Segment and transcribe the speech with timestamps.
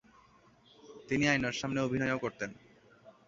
[1.09, 2.51] তিনি আয়নার সামনে অভিনয়ও করতেন।